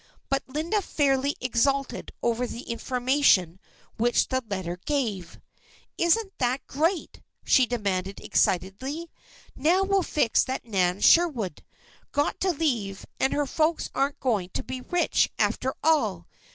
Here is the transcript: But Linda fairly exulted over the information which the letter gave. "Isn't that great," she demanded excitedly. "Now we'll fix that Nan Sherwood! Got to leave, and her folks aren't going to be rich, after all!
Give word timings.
But 0.29 0.41
Linda 0.47 0.81
fairly 0.81 1.35
exulted 1.39 2.11
over 2.23 2.47
the 2.47 2.63
information 2.63 3.59
which 3.97 4.29
the 4.29 4.41
letter 4.49 4.77
gave. 4.87 5.39
"Isn't 5.95 6.33
that 6.39 6.65
great," 6.65 7.21
she 7.45 7.67
demanded 7.67 8.19
excitedly. 8.19 9.11
"Now 9.55 9.83
we'll 9.83 10.01
fix 10.01 10.43
that 10.45 10.65
Nan 10.65 11.01
Sherwood! 11.01 11.61
Got 12.13 12.39
to 12.39 12.49
leave, 12.49 13.05
and 13.19 13.31
her 13.33 13.45
folks 13.45 13.91
aren't 13.93 14.19
going 14.19 14.49
to 14.55 14.63
be 14.63 14.81
rich, 14.81 15.29
after 15.37 15.75
all! 15.83 16.25